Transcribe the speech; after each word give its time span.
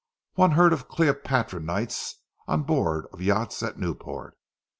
One 0.33 0.53
heard 0.53 0.73
of 0.73 0.87
"Cleopatra 0.87 1.59
nights" 1.59 2.23
on 2.47 2.63
board 2.63 3.05
of 3.13 3.21
yachts 3.21 3.61
at 3.61 3.77
Newport. 3.77 4.35